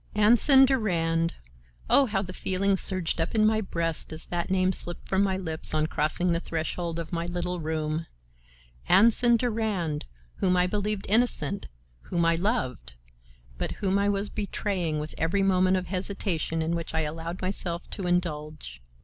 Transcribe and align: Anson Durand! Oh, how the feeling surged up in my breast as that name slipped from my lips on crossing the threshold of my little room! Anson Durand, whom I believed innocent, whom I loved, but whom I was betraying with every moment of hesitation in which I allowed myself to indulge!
Anson 0.15 0.65
Durand! 0.65 1.35
Oh, 1.87 2.07
how 2.07 2.23
the 2.23 2.33
feeling 2.33 2.75
surged 2.75 3.21
up 3.21 3.35
in 3.35 3.45
my 3.45 3.61
breast 3.61 4.11
as 4.11 4.25
that 4.25 4.49
name 4.49 4.71
slipped 4.71 5.07
from 5.07 5.21
my 5.21 5.37
lips 5.37 5.75
on 5.75 5.85
crossing 5.85 6.31
the 6.31 6.39
threshold 6.39 6.97
of 6.97 7.13
my 7.13 7.27
little 7.27 7.59
room! 7.59 8.07
Anson 8.89 9.37
Durand, 9.37 10.07
whom 10.37 10.57
I 10.57 10.65
believed 10.65 11.05
innocent, 11.07 11.67
whom 12.05 12.25
I 12.25 12.35
loved, 12.35 12.95
but 13.59 13.73
whom 13.73 13.99
I 13.99 14.09
was 14.09 14.31
betraying 14.31 14.99
with 14.99 15.13
every 15.19 15.43
moment 15.43 15.77
of 15.77 15.85
hesitation 15.85 16.63
in 16.63 16.75
which 16.75 16.95
I 16.95 17.01
allowed 17.01 17.39
myself 17.43 17.87
to 17.91 18.07
indulge! 18.07 18.81